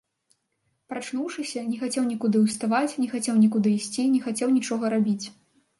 [0.93, 2.09] Прачнуўшыся, не хацеў
[2.47, 5.25] уставаць, не хацеў нікуды ісці, не хацеў нічога рабіць.